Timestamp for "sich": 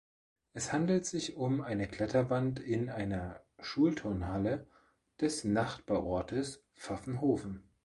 1.05-1.35